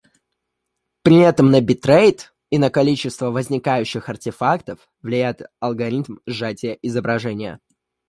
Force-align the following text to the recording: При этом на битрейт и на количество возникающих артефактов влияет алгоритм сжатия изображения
При 1.03 1.17
этом 1.17 1.51
на 1.51 1.61
битрейт 1.61 2.33
и 2.49 2.57
на 2.57 2.71
количество 2.71 3.29
возникающих 3.29 4.09
артефактов 4.09 4.89
влияет 5.03 5.43
алгоритм 5.59 6.15
сжатия 6.25 6.73
изображения 6.81 7.59